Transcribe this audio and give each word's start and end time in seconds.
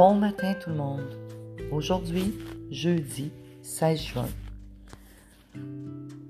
Bon 0.00 0.14
matin 0.14 0.54
tout 0.54 0.70
le 0.70 0.76
monde. 0.76 1.14
Aujourd'hui, 1.70 2.34
jeudi 2.70 3.30
16 3.60 4.00
juin. 4.00 4.28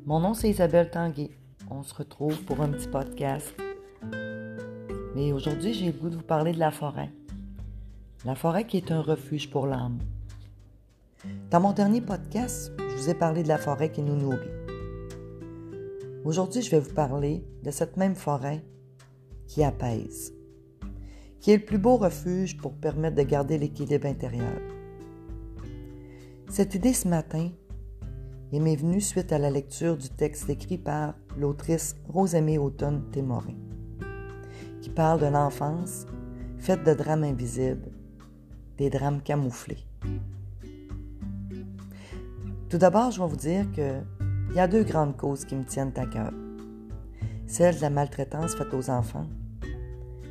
Mon 0.04 0.18
nom 0.18 0.35
c'est 0.35 0.50
Isabelle 0.50 0.91
Tanguay. 0.91 1.30
On 1.71 1.85
se 1.85 1.95
retrouve 1.95 2.43
pour 2.43 2.62
un 2.62 2.71
petit 2.71 2.89
podcast. 2.89 3.54
Mais 5.14 5.32
aujourd'hui, 5.32 5.72
j'ai 5.72 5.86
le 5.86 5.93
goût 5.93 6.09
de 6.09 6.17
vous 6.17 6.22
parler 6.22 6.50
de 6.50 6.59
la 6.59 6.72
forêt. 6.72 7.12
La 8.25 8.35
forêt 8.35 8.67
qui 8.67 8.77
est 8.77 8.91
un 8.91 9.03
refuge 9.03 9.48
pour 9.48 9.68
l'âme. 9.68 10.00
Dans 11.52 11.61
mon 11.61 11.73
dernier 11.73 12.00
podcast, 12.00 12.73
je 12.77 12.96
vous 12.96 13.09
ai 13.09 13.14
parlé 13.14 13.45
de 13.45 13.48
la 13.48 13.59
forêt 13.59 13.93
qui 13.93 14.02
nous 14.02 14.16
nourrit. 14.16 14.50
Aujourd'hui, 16.25 16.61
je 16.61 16.72
vais 16.72 16.80
vous 16.80 16.93
parler 16.93 17.44
de 17.63 17.71
cette 17.71 17.96
même 17.96 18.16
forêt 18.16 18.64
qui 19.46 19.63
apaise 19.63 20.35
qui 21.40 21.50
est 21.53 21.57
le 21.57 21.64
plus 21.64 21.79
beau 21.79 21.96
refuge 21.96 22.57
pour 22.58 22.75
permettre 22.75 23.17
de 23.17 23.22
garder 23.22 23.58
l'équilibre 23.58 24.07
intérieur. 24.07 24.61
Cette 26.49 26.75
idée 26.75 26.93
ce 26.93 27.08
matin 27.08 27.50
m'est 28.53 28.76
venue 28.76 29.00
suite 29.00 29.32
à 29.32 29.39
la 29.39 29.50
lecture 29.50 29.96
du 29.96 30.11
texte 30.11 30.50
écrit 30.50 30.79
par 30.79 31.14
l'autrice 31.39 31.96
Rosemée 32.08 32.58
Automne 32.58 33.05
Témorin, 33.11 33.55
qui 34.83 34.91
parle 34.91 35.20
de 35.20 35.27
l'enfance 35.27 36.06
faite 36.58 36.84
de 36.84 36.92
drames 36.92 37.25
invisibles, 37.25 37.91
des 38.77 38.91
drames 38.91 39.22
camouflés. 39.22 39.86
Tout 42.69 42.78
d'abord, 42.78 43.11
je 43.11 43.20
vais 43.20 43.28
vous 43.28 43.36
dire 43.36 43.70
qu'il 43.72 44.05
y 44.55 44.61
a 44.61 44.69
deux 44.69 44.84
grandes 44.84 45.16
causes 45.16 45.44
qui 45.44 45.55
me 45.55 45.64
tiennent 45.64 45.92
à 45.97 46.06
cœur. 46.06 46.33
Celle 47.46 47.77
de 47.77 47.80
la 47.80 47.91
maltraitance 47.91 48.55
faite 48.55 48.74
aux 48.74 48.91
enfants 48.91 49.27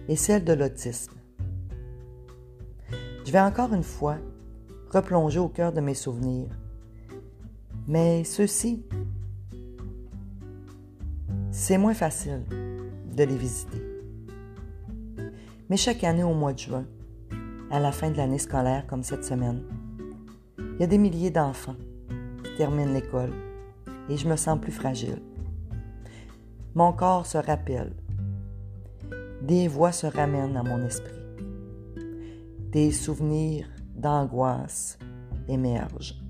et 0.10 0.16
celle 0.16 0.44
de 0.44 0.54
l'autisme. 0.54 1.14
Je 3.24 3.32
vais 3.32 3.40
encore 3.40 3.74
une 3.74 3.84
fois 3.84 4.18
replonger 4.90 5.40
au 5.40 5.48
cœur 5.48 5.72
de 5.72 5.82
mes 5.82 5.94
souvenirs, 5.94 6.50
mais 7.88 8.24
ceux-ci, 8.24 8.84
c'est 11.52 11.78
moins 11.78 11.94
facile 11.94 12.44
de 13.16 13.24
les 13.24 13.38
visiter. 13.38 13.82
Mais 15.70 15.78
chaque 15.78 16.04
année 16.04 16.24
au 16.24 16.34
mois 16.34 16.54
de 16.54 16.60
juin, 16.60 16.86
à 17.70 17.80
la 17.80 17.92
fin 17.92 18.10
de 18.10 18.18
l'année 18.18 18.40
scolaire 18.40 18.88
comme 18.88 19.04
cette 19.04 19.24
semaine, 19.24 19.62
il 20.58 20.80
y 20.80 20.84
a 20.84 20.88
des 20.88 20.98
milliers 20.98 21.30
d'enfants 21.30 21.76
qui 22.44 22.56
terminent 22.58 22.94
l'école 22.94 23.34
et 24.10 24.18
je 24.18 24.28
me 24.28 24.36
sens 24.36 24.60
plus 24.60 24.72
fragile. 24.72 25.22
Mon 26.74 26.94
corps 26.94 27.28
se 27.28 27.38
rappelle 27.38 27.94
des 29.42 29.68
voix 29.68 29.92
se 29.92 30.08
ramènent 30.08 30.58
à 30.58 30.64
mon 30.64 30.86
esprit. 30.86 31.16
Des 32.72 32.92
souvenirs 32.92 33.68
d'angoisse 33.96 35.00
émergent. 35.48 36.22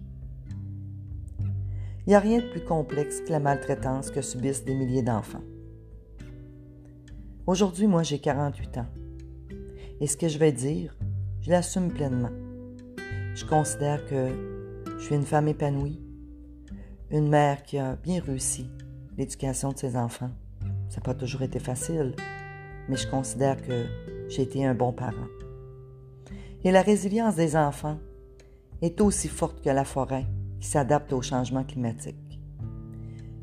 Il 2.06 2.10
n'y 2.10 2.16
a 2.16 2.20
rien 2.20 2.40
de 2.40 2.50
plus 2.50 2.64
complexe 2.64 3.22
que 3.22 3.32
la 3.32 3.40
maltraitance 3.40 4.10
que 4.10 4.22
subissent 4.22 4.66
des 4.66 4.74
milliers 4.74 5.04
d'enfants. 5.04 5.44
Aujourd'hui, 7.46 7.88
moi, 7.88 8.04
j'ai 8.04 8.20
48 8.20 8.78
ans. 8.78 8.88
Et 10.00 10.08
ce 10.08 10.18
que 10.18 10.28
je 10.28 10.38
vais 10.38 10.52
dire, 10.52 10.96
je 11.42 11.50
l'assume 11.50 11.92
pleinement. 11.92 12.32
Je 13.36 13.46
considère 13.46 14.06
que 14.06 14.30
je 14.98 15.04
suis 15.04 15.16
une 15.16 15.26
femme 15.26 15.48
épanouie, 15.48 16.02
une 17.12 17.30
mère 17.30 17.64
qui 17.64 17.78
a 17.78 17.96
bien 17.96 18.22
réussi 18.22 18.70
l'éducation 19.18 19.72
de 19.72 19.78
ses 19.78 19.96
enfants. 19.96 20.32
Ça 20.90 20.98
n'a 20.98 21.04
pas 21.04 21.14
toujours 21.14 21.42
été 21.42 21.60
facile, 21.60 22.16
mais 22.90 22.98
je 22.98 23.08
considère 23.08 23.62
que 23.62 23.86
j'ai 24.28 24.42
été 24.42 24.66
un 24.66 24.74
bon 24.74 24.92
parent. 24.92 25.28
Et 26.64 26.72
la 26.72 26.82
résilience 26.82 27.36
des 27.36 27.56
enfants 27.56 28.00
est 28.82 29.00
aussi 29.02 29.28
forte 29.28 29.64
que 29.64 29.70
la 29.70 29.86
forêt 29.86 30.26
qui 30.60 30.68
s'adapte 30.68 31.14
au 31.14 31.22
changement 31.22 31.64
climatique. 31.64 32.40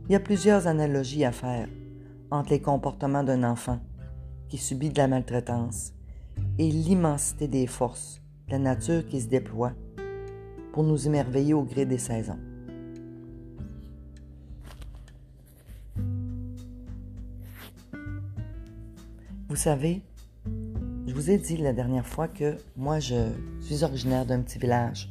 Il 0.08 0.12
y 0.12 0.16
a 0.16 0.20
plusieurs 0.20 0.66
analogies 0.66 1.24
à 1.24 1.32
faire 1.32 1.68
entre 2.30 2.50
les 2.50 2.60
comportements 2.60 3.24
d'un 3.24 3.42
enfant 3.42 3.80
qui 4.48 4.58
subit 4.58 4.90
de 4.90 4.98
la 4.98 5.08
maltraitance 5.08 5.92
et 6.58 6.70
l'immensité 6.70 7.48
des 7.48 7.66
forces 7.66 8.20
de 8.46 8.52
la 8.52 8.58
nature 8.58 9.06
qui 9.06 9.20
se 9.20 9.28
déploie 9.28 9.72
pour 10.72 10.84
nous 10.84 11.06
émerveiller 11.06 11.54
au 11.54 11.62
gré 11.62 11.86
des 11.86 11.98
saisons. 11.98 12.38
Vous 19.56 19.62
savez, 19.62 20.02
je 21.06 21.14
vous 21.14 21.30
ai 21.30 21.38
dit 21.38 21.56
la 21.56 21.72
dernière 21.72 22.06
fois 22.06 22.28
que 22.28 22.58
moi, 22.76 23.00
je 23.00 23.32
suis 23.62 23.84
originaire 23.84 24.26
d'un 24.26 24.42
petit 24.42 24.58
village. 24.58 25.10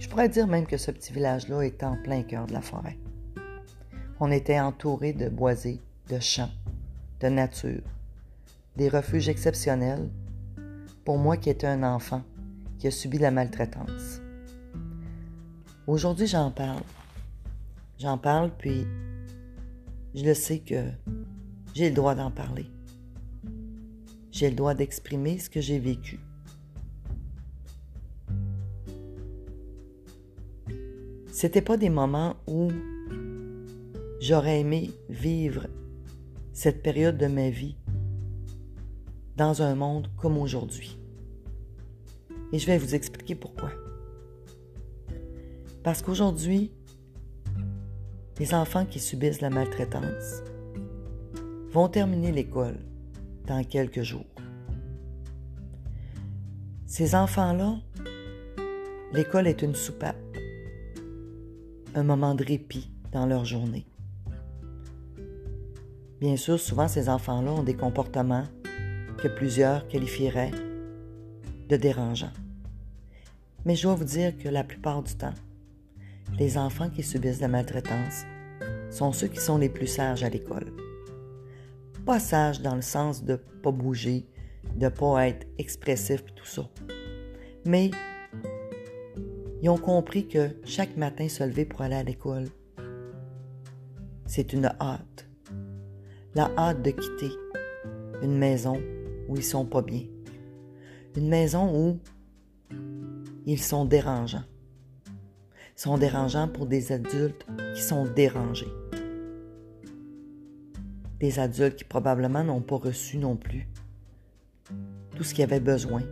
Je 0.00 0.08
pourrais 0.08 0.28
dire 0.28 0.48
même 0.48 0.66
que 0.66 0.76
ce 0.76 0.90
petit 0.90 1.12
village-là 1.12 1.60
est 1.60 1.84
en 1.84 1.96
plein 1.96 2.24
cœur 2.24 2.48
de 2.48 2.52
la 2.52 2.60
forêt. 2.60 2.98
On 4.18 4.32
était 4.32 4.58
entouré 4.58 5.12
de 5.12 5.28
boisés, 5.28 5.80
de 6.08 6.18
champs, 6.18 6.50
de 7.20 7.28
nature, 7.28 7.84
des 8.74 8.88
refuges 8.88 9.28
exceptionnels 9.28 10.10
pour 11.04 11.16
moi 11.16 11.36
qui 11.36 11.48
étais 11.48 11.68
un 11.68 11.84
enfant 11.84 12.22
qui 12.80 12.88
a 12.88 12.90
subi 12.90 13.18
la 13.18 13.30
maltraitance. 13.30 14.20
Aujourd'hui, 15.86 16.26
j'en 16.26 16.50
parle. 16.50 16.82
J'en 18.00 18.18
parle, 18.18 18.50
puis 18.58 18.88
je 20.16 20.24
le 20.24 20.34
sais 20.34 20.58
que 20.58 20.90
j'ai 21.74 21.90
le 21.90 21.94
droit 21.94 22.16
d'en 22.16 22.32
parler. 22.32 22.66
J'ai 24.36 24.50
le 24.50 24.54
droit 24.54 24.74
d'exprimer 24.74 25.38
ce 25.38 25.48
que 25.48 25.62
j'ai 25.62 25.78
vécu. 25.78 26.20
C'était 31.32 31.62
pas 31.62 31.78
des 31.78 31.88
moments 31.88 32.36
où 32.46 32.70
j'aurais 34.20 34.60
aimé 34.60 34.90
vivre 35.08 35.68
cette 36.52 36.82
période 36.82 37.16
de 37.16 37.28
ma 37.28 37.48
vie 37.48 37.76
dans 39.38 39.62
un 39.62 39.74
monde 39.74 40.10
comme 40.18 40.36
aujourd'hui. 40.36 40.98
Et 42.52 42.58
je 42.58 42.66
vais 42.66 42.76
vous 42.76 42.94
expliquer 42.94 43.36
pourquoi. 43.36 43.70
Parce 45.82 46.02
qu'aujourd'hui, 46.02 46.72
les 48.38 48.52
enfants 48.52 48.84
qui 48.84 49.00
subissent 49.00 49.40
la 49.40 49.48
maltraitance 49.48 50.42
vont 51.70 51.88
terminer 51.88 52.32
l'école 52.32 52.76
dans 53.46 53.64
quelques 53.64 54.02
jours. 54.02 54.26
Ces 56.86 57.14
enfants-là, 57.14 57.76
l'école 59.12 59.46
est 59.46 59.62
une 59.62 59.74
soupape, 59.74 60.16
un 61.94 62.02
moment 62.02 62.34
de 62.34 62.44
répit 62.44 62.90
dans 63.12 63.26
leur 63.26 63.44
journée. 63.44 63.86
Bien 66.20 66.36
sûr, 66.36 66.58
souvent 66.58 66.88
ces 66.88 67.08
enfants-là 67.08 67.52
ont 67.52 67.62
des 67.62 67.76
comportements 67.76 68.44
que 69.18 69.28
plusieurs 69.28 69.86
qualifieraient 69.88 70.52
de 71.68 71.76
dérangeants. 71.76 72.32
Mais 73.64 73.74
je 73.74 73.82
dois 73.82 73.94
vous 73.94 74.04
dire 74.04 74.36
que 74.36 74.48
la 74.48 74.64
plupart 74.64 75.02
du 75.02 75.14
temps, 75.14 75.34
les 76.38 76.56
enfants 76.56 76.88
qui 76.88 77.02
subissent 77.02 77.40
la 77.40 77.48
maltraitance 77.48 78.24
sont 78.90 79.12
ceux 79.12 79.28
qui 79.28 79.40
sont 79.40 79.58
les 79.58 79.68
plus 79.68 79.86
sages 79.86 80.22
à 80.22 80.28
l'école 80.28 80.85
pas 82.06 82.20
sage 82.20 82.62
dans 82.62 82.76
le 82.76 82.82
sens 82.82 83.24
de 83.24 83.34
pas 83.34 83.72
bouger, 83.72 84.28
de 84.76 84.88
pas 84.88 85.26
être 85.26 85.44
expressif 85.58 86.20
et 86.20 86.34
tout 86.36 86.46
ça. 86.46 86.70
Mais 87.64 87.90
ils 89.60 89.68
ont 89.68 89.76
compris 89.76 90.28
que 90.28 90.50
chaque 90.64 90.96
matin 90.96 91.28
se 91.28 91.42
lever 91.42 91.64
pour 91.64 91.82
aller 91.82 91.96
à 91.96 92.04
l'école, 92.04 92.46
c'est 94.24 94.52
une 94.52 94.66
hâte. 94.80 95.28
La 96.36 96.48
hâte 96.56 96.80
de 96.82 96.92
quitter 96.92 97.32
une 98.22 98.38
maison 98.38 98.80
où 99.28 99.36
ils 99.36 99.44
sont 99.44 99.66
pas 99.66 99.82
bien. 99.82 100.04
Une 101.16 101.28
maison 101.28 101.74
où 101.74 101.98
ils 103.46 103.60
sont 103.60 103.84
dérangeants. 103.84 104.44
Ils 105.76 105.80
sont 105.80 105.98
dérangeants 105.98 106.48
pour 106.48 106.66
des 106.66 106.92
adultes 106.92 107.46
qui 107.74 107.82
sont 107.82 108.04
dérangés 108.04 108.75
des 111.20 111.38
adultes 111.38 111.76
qui 111.76 111.84
probablement 111.84 112.44
n'ont 112.44 112.60
pas 112.60 112.76
reçu 112.76 113.18
non 113.18 113.36
plus 113.36 113.68
tout 115.14 115.24
ce 115.24 115.34
qu'ils 115.34 115.44
avaient 115.44 115.60
besoin 115.60 116.02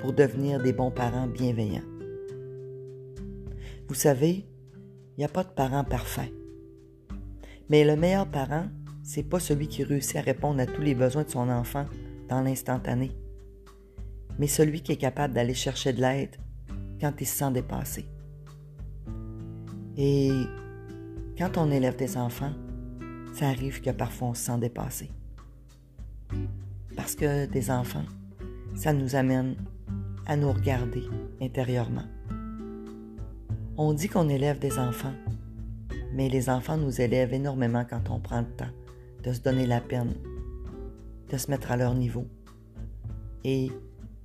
pour 0.00 0.12
devenir 0.12 0.62
des 0.62 0.72
bons 0.72 0.90
parents 0.90 1.26
bienveillants. 1.26 1.82
Vous 3.88 3.94
savez, 3.94 4.46
il 5.16 5.18
n'y 5.18 5.24
a 5.24 5.28
pas 5.28 5.42
de 5.42 5.48
parent 5.48 5.82
parfait. 5.82 6.32
Mais 7.68 7.84
le 7.84 7.96
meilleur 7.96 8.30
parent, 8.30 8.66
c'est 9.02 9.24
pas 9.24 9.40
celui 9.40 9.66
qui 9.66 9.82
réussit 9.82 10.16
à 10.16 10.20
répondre 10.20 10.60
à 10.60 10.66
tous 10.66 10.82
les 10.82 10.94
besoins 10.94 11.24
de 11.24 11.30
son 11.30 11.48
enfant 11.48 11.86
dans 12.28 12.42
l'instantané, 12.42 13.10
mais 14.38 14.46
celui 14.46 14.82
qui 14.82 14.92
est 14.92 14.96
capable 14.96 15.34
d'aller 15.34 15.54
chercher 15.54 15.92
de 15.92 16.00
l'aide 16.00 16.36
quand 17.00 17.12
il 17.20 17.26
se 17.26 17.38
sent 17.38 17.50
dépassé. 17.52 18.06
Et 19.96 20.30
quand 21.36 21.56
on 21.56 21.70
élève 21.70 21.96
des 21.96 22.16
enfants, 22.16 22.52
ça 23.38 23.50
arrive 23.50 23.80
que 23.80 23.90
parfois 23.90 24.28
on 24.28 24.34
se 24.34 24.46
sent 24.46 24.58
dépassé. 24.58 25.10
Parce 26.96 27.14
que 27.14 27.46
des 27.46 27.70
enfants, 27.70 28.04
ça 28.74 28.92
nous 28.92 29.14
amène 29.14 29.54
à 30.26 30.36
nous 30.36 30.50
regarder 30.50 31.04
intérieurement. 31.40 32.02
On 33.76 33.92
dit 33.92 34.08
qu'on 34.08 34.28
élève 34.28 34.58
des 34.58 34.80
enfants, 34.80 35.14
mais 36.12 36.28
les 36.28 36.50
enfants 36.50 36.76
nous 36.76 37.00
élèvent 37.00 37.32
énormément 37.32 37.84
quand 37.88 38.10
on 38.10 38.18
prend 38.18 38.40
le 38.40 38.50
temps 38.56 38.72
de 39.22 39.32
se 39.32 39.40
donner 39.40 39.66
la 39.66 39.80
peine, 39.80 40.14
de 41.30 41.36
se 41.36 41.48
mettre 41.48 41.70
à 41.70 41.76
leur 41.76 41.94
niveau 41.94 42.26
et 43.44 43.70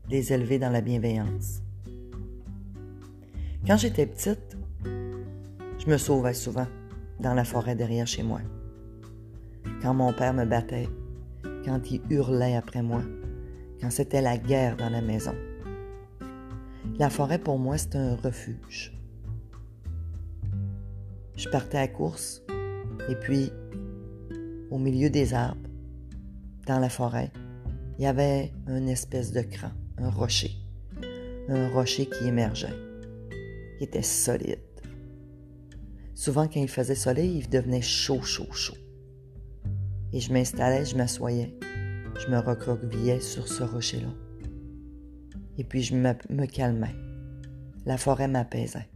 les 0.09 0.33
élever 0.33 0.57
dans 0.57 0.71
la 0.71 0.81
bienveillance. 0.81 1.61
Quand 3.67 3.77
j'étais 3.77 4.07
petite, 4.07 4.57
je 4.83 5.87
me 5.87 5.97
sauvais 5.97 6.33
souvent 6.33 6.67
dans 7.19 7.35
la 7.35 7.43
forêt 7.43 7.75
derrière 7.75 8.07
chez 8.07 8.23
moi. 8.23 8.41
Quand 9.81 9.93
mon 9.93 10.13
père 10.13 10.33
me 10.33 10.45
battait, 10.45 10.89
quand 11.65 11.91
il 11.91 12.01
hurlait 12.09 12.55
après 12.55 12.81
moi, 12.81 13.01
quand 13.79 13.89
c'était 13.89 14.21
la 14.21 14.37
guerre 14.37 14.77
dans 14.77 14.89
la 14.89 15.01
maison. 15.01 15.35
La 16.99 17.09
forêt 17.09 17.39
pour 17.39 17.57
moi, 17.57 17.77
c'est 17.77 17.95
un 17.95 18.15
refuge. 18.15 18.93
Je 21.35 21.49
partais 21.49 21.77
à 21.77 21.87
course 21.87 22.43
et 23.09 23.15
puis, 23.15 23.51
au 24.69 24.77
milieu 24.77 25.09
des 25.09 25.33
arbres, 25.33 25.69
dans 26.65 26.79
la 26.79 26.89
forêt, 26.89 27.31
il 27.97 28.03
y 28.03 28.07
avait 28.07 28.53
une 28.67 28.87
espèce 28.87 29.31
de 29.31 29.41
cran, 29.41 29.71
un 29.97 30.09
rocher. 30.09 30.51
Un 31.49 31.69
rocher 31.69 32.05
qui 32.05 32.27
émergeait, 32.27 32.73
qui 33.77 33.83
était 33.83 34.01
solide. 34.01 34.59
Souvent, 36.15 36.47
quand 36.47 36.61
il 36.61 36.69
faisait 36.69 36.95
soleil, 36.95 37.39
il 37.39 37.49
devenait 37.49 37.81
chaud, 37.81 38.21
chaud, 38.21 38.51
chaud. 38.53 38.77
Et 40.13 40.19
je 40.19 40.31
m'installais, 40.31 40.85
je 40.85 40.95
m'assoyais, 40.95 41.57
je 42.19 42.31
me 42.31 42.37
recroquevillais 42.37 43.19
sur 43.19 43.47
ce 43.47 43.63
rocher-là. 43.63 44.13
Et 45.57 45.63
puis 45.63 45.81
je 45.81 45.95
me, 45.95 46.13
me 46.29 46.45
calmais. 46.45 46.95
La 47.85 47.97
forêt 47.97 48.27
m'apaisait. 48.27 48.87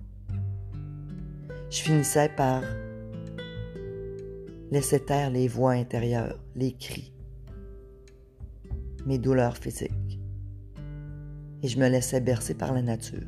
Je 1.69 1.79
finissais 1.79 2.29
par 2.29 2.61
laisser 4.71 4.99
taire 4.99 5.31
les 5.31 5.47
voix 5.47 5.71
intérieures, 5.71 6.39
les 6.55 6.73
cris, 6.73 7.13
mes 9.05 9.17
douleurs 9.17 9.57
physiques. 9.57 10.19
Et 11.63 11.67
je 11.67 11.79
me 11.79 11.89
laissais 11.89 12.21
bercer 12.21 12.53
par 12.53 12.73
la 12.73 12.83
nature. 12.83 13.27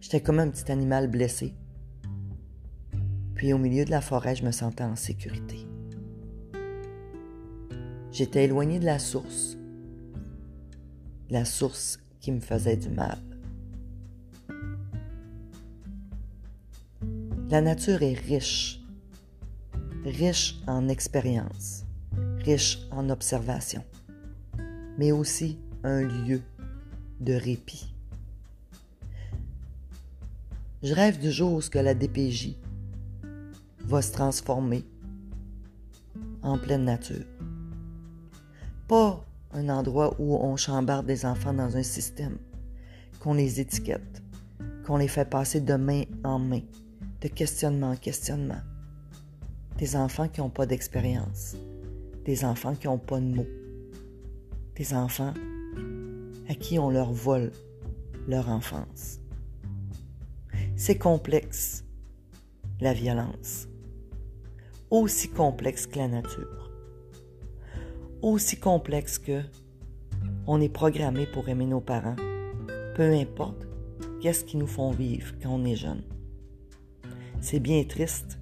J'étais 0.00 0.20
comme 0.20 0.38
un 0.38 0.48
petit 0.48 0.70
animal 0.70 1.08
blessé. 1.08 1.54
Puis 3.42 3.52
au 3.52 3.58
milieu 3.58 3.84
de 3.84 3.90
la 3.90 4.00
forêt, 4.00 4.36
je 4.36 4.44
me 4.44 4.52
sentais 4.52 4.84
en 4.84 4.94
sécurité. 4.94 5.66
J'étais 8.12 8.44
éloigné 8.44 8.78
de 8.78 8.84
la 8.84 9.00
source, 9.00 9.58
la 11.28 11.44
source 11.44 11.98
qui 12.20 12.30
me 12.30 12.38
faisait 12.38 12.76
du 12.76 12.88
mal. 12.88 13.18
La 17.50 17.60
nature 17.60 18.04
est 18.04 18.16
riche, 18.16 18.80
riche 20.04 20.60
en 20.68 20.88
expérience, 20.88 21.84
riche 22.44 22.78
en 22.92 23.10
observation, 23.10 23.82
mais 24.98 25.10
aussi 25.10 25.58
un 25.82 26.02
lieu 26.02 26.42
de 27.18 27.32
répit. 27.32 27.92
Je 30.84 30.94
rêve 30.94 31.18
du 31.18 31.32
jour 31.32 31.54
où 31.54 31.60
que 31.60 31.80
la 31.80 31.94
DPJ 31.94 32.61
va 33.92 34.00
se 34.00 34.12
transformer 34.12 34.86
en 36.42 36.56
pleine 36.56 36.84
nature. 36.84 37.26
Pas 38.88 39.22
un 39.52 39.68
endroit 39.68 40.16
où 40.18 40.34
on 40.34 40.56
chambarde 40.56 41.04
des 41.04 41.26
enfants 41.26 41.52
dans 41.52 41.76
un 41.76 41.82
système, 41.82 42.38
qu'on 43.20 43.34
les 43.34 43.60
étiquette, 43.60 44.22
qu'on 44.86 44.96
les 44.96 45.08
fait 45.08 45.28
passer 45.28 45.60
de 45.60 45.74
main 45.74 46.04
en 46.24 46.38
main, 46.38 46.62
de 47.20 47.28
questionnement 47.28 47.90
en 47.90 47.96
questionnement. 47.96 48.62
Des 49.76 49.94
enfants 49.94 50.26
qui 50.26 50.40
n'ont 50.40 50.48
pas 50.48 50.64
d'expérience, 50.64 51.54
des 52.24 52.46
enfants 52.46 52.74
qui 52.74 52.86
n'ont 52.86 52.96
pas 52.96 53.20
de 53.20 53.26
mots, 53.26 53.52
des 54.74 54.94
enfants 54.94 55.34
à 56.48 56.54
qui 56.54 56.78
on 56.78 56.88
leur 56.88 57.12
vole 57.12 57.52
leur 58.26 58.48
enfance. 58.48 59.18
C'est 60.76 60.96
complexe, 60.96 61.84
la 62.80 62.94
violence, 62.94 63.68
aussi 64.92 65.30
complexe 65.30 65.86
que 65.86 65.98
la 65.98 66.06
nature, 66.06 66.70
aussi 68.20 68.58
complexe 68.58 69.18
que 69.18 69.40
on 70.46 70.60
est 70.60 70.68
programmé 70.68 71.24
pour 71.32 71.48
aimer 71.48 71.64
nos 71.64 71.80
parents, 71.80 72.16
peu 72.94 73.10
importe 73.14 73.66
qu'est-ce 74.20 74.44
qui 74.44 74.58
nous 74.58 74.66
font 74.66 74.90
vivre 74.90 75.32
quand 75.42 75.48
on 75.48 75.64
est 75.64 75.76
jeune. 75.76 76.02
C'est 77.40 77.58
bien 77.58 77.82
triste, 77.84 78.38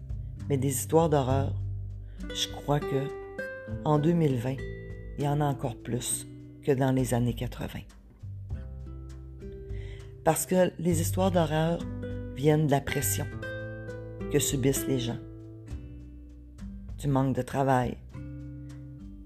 mais 0.48 0.56
des 0.56 0.70
histoires 0.70 1.08
d'horreur, 1.08 1.54
je 2.34 2.48
crois 2.48 2.80
que 2.80 3.06
en 3.84 4.00
2020, 4.00 4.56
il 5.18 5.24
y 5.24 5.28
en 5.28 5.40
a 5.40 5.44
encore 5.44 5.76
plus 5.76 6.26
que 6.64 6.72
dans 6.72 6.90
les 6.90 7.14
années 7.14 7.34
80. 7.34 7.78
Parce 10.24 10.46
que 10.46 10.72
les 10.80 11.00
histoires 11.00 11.30
d'horreur 11.30 11.78
viennent 12.34 12.66
de 12.66 12.72
la 12.72 12.80
pression 12.80 13.26
que 14.32 14.40
subissent 14.40 14.88
les 14.88 14.98
gens, 14.98 15.18
du 17.00 17.08
manque 17.08 17.34
de 17.34 17.40
travail, 17.40 17.96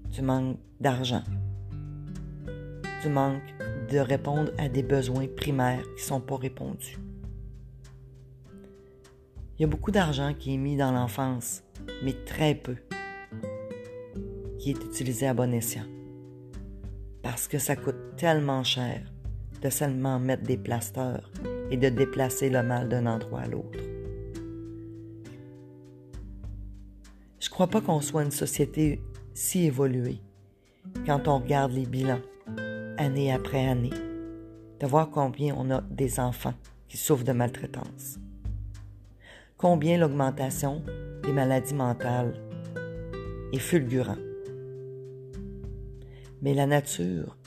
du 0.09 0.21
manque 0.21 0.57
d'argent, 0.79 1.23
du 3.03 3.09
manque 3.09 3.53
de 3.91 3.99
répondre 3.99 4.51
à 4.57 4.69
des 4.69 4.81
besoins 4.81 5.27
primaires 5.27 5.83
qui 5.97 6.03
ne 6.03 6.07
sont 6.07 6.21
pas 6.21 6.37
répondus. 6.37 6.97
Il 9.57 9.61
y 9.61 9.65
a 9.65 9.67
beaucoup 9.67 9.91
d'argent 9.91 10.33
qui 10.33 10.53
est 10.53 10.57
mis 10.57 10.77
dans 10.77 10.93
l'enfance, 10.93 11.63
mais 12.01 12.13
très 12.25 12.55
peu 12.55 12.77
qui 14.57 14.69
est 14.71 14.83
utilisé 14.85 15.27
à 15.27 15.33
bon 15.33 15.53
escient. 15.53 15.85
Parce 17.23 17.49
que 17.49 17.57
ça 17.57 17.75
coûte 17.75 18.15
tellement 18.15 18.63
cher 18.63 19.01
de 19.61 19.69
seulement 19.69 20.17
mettre 20.17 20.43
des 20.43 20.57
plasteurs 20.57 21.29
et 21.69 21.75
de 21.75 21.89
déplacer 21.89 22.49
le 22.49 22.63
mal 22.63 22.87
d'un 22.87 23.05
endroit 23.05 23.41
à 23.41 23.47
l'autre. 23.47 23.94
Je 27.45 27.51
crois 27.51 27.67
pas 27.67 27.79
qu'on 27.79 28.01
soit 28.01 28.23
une 28.23 28.31
société 28.31 28.99
si 29.35 29.65
évoluée 29.65 30.19
quand 31.05 31.27
on 31.27 31.37
regarde 31.37 31.73
les 31.73 31.85
bilans 31.85 32.19
année 32.97 33.31
après 33.31 33.67
année, 33.67 33.93
de 34.79 34.87
voir 34.87 35.11
combien 35.11 35.53
on 35.55 35.69
a 35.69 35.81
des 35.81 36.19
enfants 36.19 36.55
qui 36.87 36.97
souffrent 36.97 37.23
de 37.23 37.33
maltraitance, 37.33 38.17
combien 39.57 39.99
l'augmentation 39.99 40.81
des 41.21 41.31
maladies 41.31 41.75
mentales 41.75 42.33
est 43.53 43.59
fulgurante? 43.59 44.17
Mais 46.41 46.55
la 46.55 46.65
nature 46.65 47.37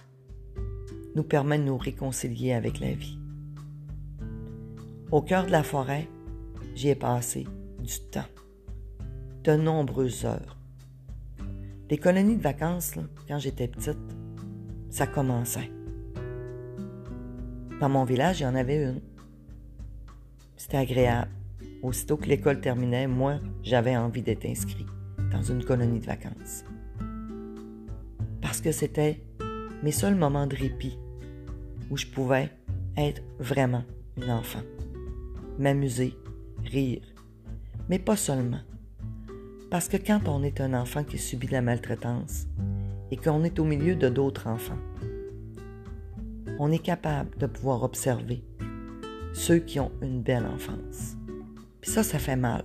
nous 1.17 1.25
permet 1.25 1.59
de 1.59 1.65
nous 1.65 1.77
réconcilier 1.77 2.53
avec 2.53 2.79
la 2.79 2.93
vie. 2.93 3.19
Au 5.11 5.23
cœur 5.23 5.45
de 5.45 5.51
la 5.51 5.65
forêt, 5.65 6.09
j'y 6.77 6.89
ai 6.89 6.95
passé 6.95 7.49
du 7.83 7.99
temps, 8.13 8.23
de 9.45 9.57
nombreuses 9.57 10.25
heures. 10.25 10.57
Les 11.91 11.99
colonies 11.99 12.37
de 12.37 12.43
vacances, 12.43 12.95
quand 13.27 13.39
j'étais 13.39 13.69
petite, 13.69 13.99
ça 14.91 15.07
commençait. 15.07 15.71
Dans 17.81 17.89
mon 17.89 18.05
village, 18.05 18.41
il 18.41 18.45
y 18.45 18.47
en 18.47 18.55
avait 18.55 18.83
une. 18.83 19.01
C'était 20.57 20.79
agréable. 20.79 21.31
Aussitôt 21.83 22.17
que 22.17 22.27
l'école 22.27 22.61
terminait, 22.61 23.07
moi, 23.07 23.39
j'avais 23.63 23.97
envie 23.97 24.23
d'être 24.23 24.47
inscrit 24.47 24.87
dans 25.31 25.43
une 25.43 25.65
colonie 25.65 26.01
de 26.01 26.07
vacances. 26.07 26.65
Parce 28.41 28.61
que 28.61 28.73
c'était 28.73 29.23
mes 29.83 29.93
seuls 29.93 30.17
moments 30.17 30.47
de 30.47 30.57
répit 30.57 30.99
où 31.91 31.97
je 31.97 32.07
pouvais 32.07 32.51
être 32.97 33.23
vraiment 33.39 33.85
une 34.17 34.31
enfant 34.31 34.63
m'amuser, 35.59 36.15
rire. 36.65 37.03
Mais 37.89 37.99
pas 37.99 38.17
seulement. 38.17 38.61
Parce 39.71 39.89
que 39.89 39.97
quand 39.97 40.29
on 40.29 40.43
est 40.43 40.61
un 40.61 40.75
enfant 40.75 41.05
qui 41.05 41.19
subit 41.19 41.49
la 41.49 41.61
maltraitance 41.61 42.47
et 43.11 43.17
qu'on 43.17 43.45
est 43.45 43.59
au 43.59 43.65
milieu 43.65 43.97
de 43.97 44.09
d'autres 44.09 44.47
enfants, 44.47 44.79
on 46.59 46.73
est 46.73 46.79
capable 46.79 47.37
de 47.39 47.47
pouvoir 47.47 47.83
observer 47.83 48.43
ceux 49.35 49.59
qui 49.59 49.79
ont 49.79 49.93
une 50.03 50.23
belle 50.23 50.47
enfance. 50.47 51.17
Puis 51.81 51.91
ça, 51.91 52.03
ça 52.03 52.19
fait 52.19 52.37
mal. 52.37 52.65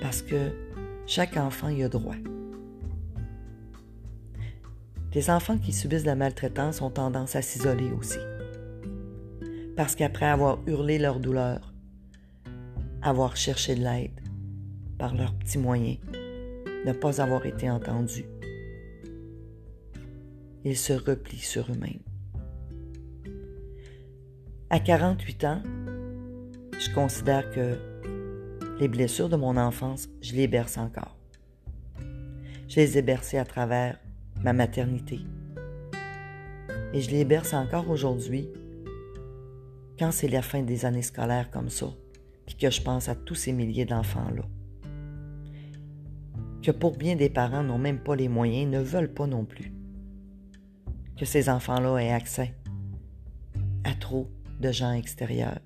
Parce 0.00 0.22
que 0.22 0.52
chaque 1.06 1.36
enfant 1.36 1.68
y 1.68 1.82
a 1.82 1.88
droit. 1.88 2.16
Les 5.14 5.30
enfants 5.30 5.58
qui 5.58 5.72
subissent 5.72 6.06
la 6.06 6.16
maltraitance 6.16 6.82
ont 6.82 6.90
tendance 6.90 7.36
à 7.36 7.42
s'isoler 7.42 7.90
aussi 7.92 8.18
parce 9.76 9.94
qu'après 9.94 10.26
avoir 10.26 10.58
hurlé 10.66 10.98
leur 10.98 11.20
douleur, 11.20 11.72
avoir 13.02 13.36
cherché 13.36 13.74
de 13.74 13.82
l'aide 13.82 14.23
par 14.98 15.14
leurs 15.14 15.34
petits 15.34 15.58
moyens, 15.58 15.98
ne 16.84 16.92
pas 16.92 17.20
avoir 17.20 17.46
été 17.46 17.70
entendus, 17.70 18.26
ils 20.64 20.76
se 20.76 20.92
replient 20.92 21.38
sur 21.38 21.70
eux-mêmes. 21.70 22.00
À 24.70 24.80
48 24.80 25.44
ans, 25.44 25.62
je 26.78 26.92
considère 26.94 27.50
que 27.50 27.78
les 28.80 28.88
blessures 28.88 29.28
de 29.28 29.36
mon 29.36 29.56
enfance, 29.56 30.08
je 30.20 30.34
les 30.34 30.48
berce 30.48 30.78
encore. 30.78 31.16
Je 32.68 32.76
les 32.76 32.98
ai 32.98 33.02
bercées 33.02 33.38
à 33.38 33.44
travers 33.44 33.98
ma 34.42 34.52
maternité. 34.52 35.20
Et 36.92 37.00
je 37.00 37.10
les 37.10 37.24
berce 37.24 37.54
encore 37.54 37.88
aujourd'hui 37.90 38.48
quand 39.98 40.10
c'est 40.10 40.28
la 40.28 40.42
fin 40.42 40.62
des 40.62 40.84
années 40.84 41.02
scolaires 41.02 41.50
comme 41.50 41.68
ça, 41.68 41.86
puis 42.46 42.56
que 42.56 42.70
je 42.70 42.82
pense 42.82 43.08
à 43.08 43.14
tous 43.14 43.34
ces 43.34 43.52
milliers 43.52 43.84
d'enfants-là. 43.84 44.42
Que 46.64 46.70
pour 46.70 46.96
bien 46.96 47.14
des 47.14 47.28
parents 47.28 47.62
n'ont 47.62 47.76
même 47.76 47.98
pas 47.98 48.16
les 48.16 48.28
moyens, 48.28 48.72
ne 48.72 48.80
veulent 48.80 49.12
pas 49.12 49.26
non 49.26 49.44
plus. 49.44 49.74
Que 51.14 51.26
ces 51.26 51.50
enfants-là 51.50 51.98
aient 51.98 52.10
accès 52.10 52.54
à 53.84 53.92
trop 53.92 54.30
de 54.60 54.72
gens 54.72 54.92
extérieurs. 54.92 55.58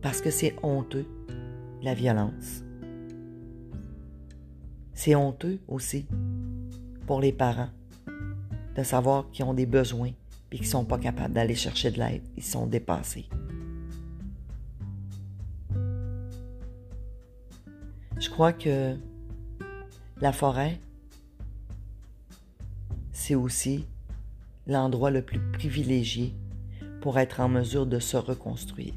Parce 0.00 0.22
que 0.22 0.30
c'est 0.30 0.56
honteux, 0.62 1.04
la 1.82 1.92
violence. 1.92 2.64
C'est 4.94 5.14
honteux 5.14 5.60
aussi 5.68 6.06
pour 7.06 7.20
les 7.20 7.32
parents 7.32 7.68
de 8.76 8.82
savoir 8.82 9.30
qu'ils 9.30 9.44
ont 9.44 9.52
des 9.52 9.66
besoins 9.66 10.12
et 10.52 10.56
qu'ils 10.56 10.64
ne 10.64 10.70
sont 10.70 10.86
pas 10.86 10.98
capables 10.98 11.34
d'aller 11.34 11.54
chercher 11.54 11.90
de 11.90 11.98
l'aide. 11.98 12.22
Ils 12.34 12.42
sont 12.42 12.66
dépassés. 12.66 13.28
Je 18.18 18.30
crois 18.30 18.54
que 18.54 18.96
la 20.20 20.32
forêt, 20.32 20.78
c'est 23.12 23.34
aussi 23.34 23.86
l'endroit 24.66 25.10
le 25.10 25.22
plus 25.22 25.40
privilégié 25.52 26.34
pour 27.00 27.18
être 27.18 27.40
en 27.40 27.48
mesure 27.48 27.86
de 27.86 27.98
se 27.98 28.18
reconstruire. 28.18 28.92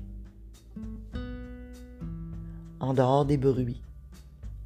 En 2.82 2.94
dehors 2.94 3.26
des 3.26 3.38
bruits, 3.38 3.82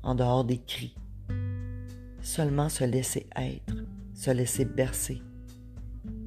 en 0.01 0.15
dehors 0.15 0.43
des 0.43 0.57
cris, 0.57 0.95
seulement 2.23 2.69
se 2.69 2.83
laisser 2.83 3.27
être, 3.35 3.75
se 4.15 4.31
laisser 4.31 4.65
bercer 4.65 5.21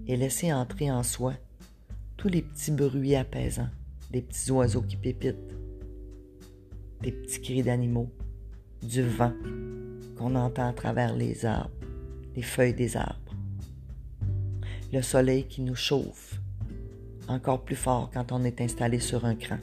et 0.06 0.16
laisser 0.16 0.52
entrer 0.52 0.92
en 0.92 1.02
soi 1.02 1.34
tous 2.16 2.28
les 2.28 2.42
petits 2.42 2.70
bruits 2.70 3.16
apaisants, 3.16 3.70
des 4.12 4.22
petits 4.22 4.52
oiseaux 4.52 4.82
qui 4.82 4.96
pépitent, 4.96 5.56
des 7.00 7.10
petits 7.10 7.40
cris 7.40 7.62
d'animaux, 7.64 8.10
du 8.82 9.02
vent 9.02 9.32
qu'on 10.20 10.34
entend 10.34 10.68
à 10.68 10.72
travers 10.74 11.16
les 11.16 11.46
arbres, 11.46 11.70
les 12.36 12.42
feuilles 12.42 12.74
des 12.74 12.94
arbres, 12.94 13.34
le 14.92 15.00
soleil 15.00 15.46
qui 15.46 15.62
nous 15.62 15.74
chauffe 15.74 16.38
encore 17.26 17.64
plus 17.64 17.76
fort 17.76 18.10
quand 18.12 18.30
on 18.30 18.44
est 18.44 18.60
installé 18.60 18.98
sur 18.98 19.24
un 19.24 19.34
cran. 19.34 19.56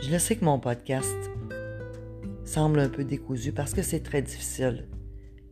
Je 0.00 0.12
le 0.12 0.20
sais 0.20 0.36
que 0.36 0.44
mon 0.44 0.60
podcast 0.60 1.16
semble 2.44 2.78
un 2.78 2.88
peu 2.88 3.02
décousu 3.02 3.50
parce 3.50 3.74
que 3.74 3.82
c'est 3.82 4.04
très 4.04 4.22
difficile 4.22 4.86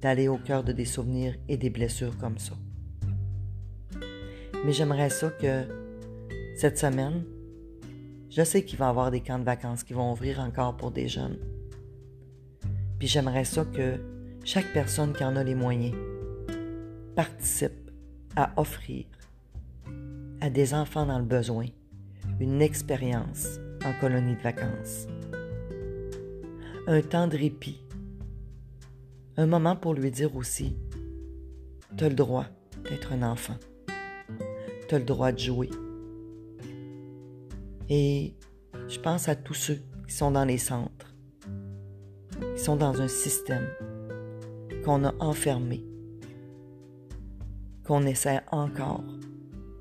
d'aller 0.01 0.29
au 0.29 0.39
cœur 0.39 0.63
de 0.63 0.71
des 0.71 0.85
souvenirs 0.85 1.35
et 1.49 1.57
des 1.57 1.71
blessures 1.71 2.17
comme 2.19 2.39
ça. 2.39 2.55
Mais 4.65 4.73
j'aimerais 4.73 5.11
ça 5.11 5.31
que 5.31 5.65
cette 6.57 6.79
semaine, 6.79 7.25
je 8.35 8.43
sais 8.43 8.65
qu'il 8.65 8.79
va 8.79 8.87
y 8.87 8.89
avoir 8.89 9.11
des 9.11 9.21
camps 9.21 9.39
de 9.39 9.45
vacances 9.45 9.85
qui 9.85 9.93
vont 9.93 10.11
ouvrir 10.11 10.41
encore 10.41 10.75
pour 10.75 10.91
des 10.91 11.07
jeunes. 11.07 11.39
Puis 12.99 13.07
j'aimerais 13.07 13.45
ça 13.45 13.65
que 13.67 14.01
chaque 14.43 14.73
personne 14.73 15.13
qui 15.13 15.23
en 15.23 15.37
a 15.37 15.45
les 15.45 15.55
moyens 15.55 15.95
participe 17.15 17.91
à 18.35 18.51
offrir 18.57 19.05
à 20.41 20.49
des 20.49 20.73
enfants 20.73 21.05
dans 21.05 21.19
le 21.19 21.27
besoin 21.27 21.67
une 22.41 22.63
expérience 22.63 23.59
en 23.85 23.93
colonie 24.01 24.35
de 24.35 24.41
vacances. 24.41 25.07
Un 26.87 27.03
temps 27.03 27.29
de 27.29 27.37
répit. 27.37 27.85
Un 29.37 29.47
moment 29.47 29.77
pour 29.77 29.93
lui 29.93 30.11
dire 30.11 30.35
aussi, 30.37 30.75
tu 31.99 32.05
as 32.05 32.09
le 32.09 32.15
droit 32.15 32.47
d'être 32.85 33.13
un 33.13 33.23
enfant. 33.23 33.57
Tu 34.89 34.95
as 34.95 34.99
le 34.99 35.05
droit 35.05 35.33
de 35.33 35.39
jouer. 35.39 35.69
Et 37.95 38.33
je 38.89 38.99
pense 38.99 39.29
à 39.29 39.37
tous 39.37 39.53
ceux 39.53 39.79
qui 40.09 40.15
sont 40.15 40.31
dans 40.31 40.47
les 40.47 40.57
centres, 40.57 41.15
qui 42.57 42.63
sont 42.63 42.77
dans 42.77 43.03
un 43.03 43.07
système 43.07 43.69
qu'on 44.83 45.05
a 45.05 45.15
enfermé, 45.21 45.85
qu'on 47.85 48.07
essaie 48.07 48.41
encore 48.51 49.05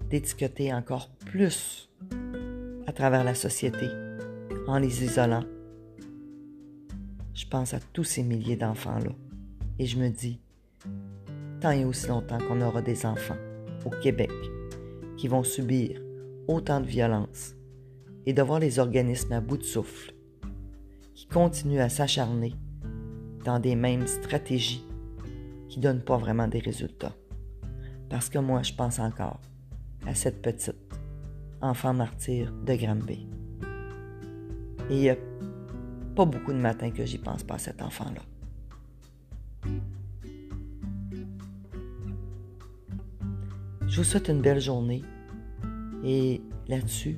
d'étiqueter 0.09 0.73
encore 0.73 1.09
plus 1.25 1.89
à 2.85 2.91
travers 2.91 3.23
la 3.23 3.33
société 3.33 3.87
en 4.67 4.79
les 4.79 5.05
isolant. 5.05 5.45
Je 7.33 7.45
pense 7.45 7.73
à 7.73 7.79
tous 7.93 8.03
ces 8.03 8.23
milliers 8.23 8.57
d'enfants-là 8.57 9.15
et 9.79 9.85
je 9.85 9.97
me 9.97 10.09
dis, 10.09 10.41
tant 11.61 11.71
et 11.71 11.85
aussi 11.85 12.09
longtemps 12.09 12.39
qu'on 12.39 12.59
aura 12.59 12.81
des 12.81 13.05
enfants 13.05 13.39
au 13.85 13.89
Québec 14.01 14.33
qui 15.15 15.29
vont 15.29 15.45
subir 15.45 16.01
autant 16.49 16.81
de 16.81 16.87
violence 16.87 17.55
et 18.25 18.33
de 18.33 18.41
voir 18.41 18.59
les 18.59 18.79
organismes 18.79 19.33
à 19.33 19.41
bout 19.41 19.57
de 19.57 19.63
souffle, 19.63 20.13
qui 21.13 21.27
continuent 21.27 21.81
à 21.81 21.89
s'acharner 21.89 22.55
dans 23.43 23.59
des 23.59 23.75
mêmes 23.75 24.07
stratégies 24.07 24.85
qui 25.69 25.79
ne 25.79 25.83
donnent 25.83 26.03
pas 26.03 26.17
vraiment 26.17 26.47
des 26.47 26.59
résultats. 26.59 27.15
Parce 28.09 28.29
que 28.29 28.39
moi, 28.39 28.61
je 28.61 28.73
pense 28.73 28.99
encore 28.99 29.39
à 30.05 30.13
cette 30.15 30.41
petite 30.41 30.75
enfant 31.61 31.93
martyr 31.93 32.51
de 32.65 32.75
Granby. 32.75 33.27
Et 34.89 34.95
il 34.95 34.99
n'y 34.99 35.09
a 35.09 35.15
pas 36.15 36.25
beaucoup 36.25 36.51
de 36.51 36.57
matins 36.57 36.91
que 36.91 37.05
j'y 37.05 37.17
pense 37.17 37.43
pas 37.43 37.55
à 37.55 37.59
cet 37.59 37.81
enfant-là. 37.81 38.21
Je 43.87 43.97
vous 43.97 44.03
souhaite 44.03 44.29
une 44.29 44.41
belle 44.41 44.59
journée 44.59 45.03
et 46.03 46.41
là-dessus, 46.67 47.17